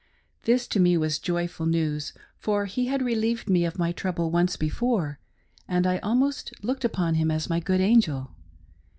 This 0.45 0.67
to 0.69 0.79
me 0.79 0.97
was 0.97 1.19
joyful 1.19 1.67
news, 1.67 2.13
for 2.35 2.65
he 2.65 2.87
had 2.87 3.03
relieved 3.03 3.47
me 3.47 3.65
of 3.65 3.77
my 3.77 3.91
trouble 3.91 4.31
once 4.31 4.57
before, 4.57 5.19
and 5.67 5.85
I 5.85 5.99
almost 5.99 6.53
looked 6.63 6.83
upon 6.83 7.13
him 7.13 7.29
as 7.29 7.51
my 7.51 7.59
good 7.59 7.81
angel. 7.81 8.31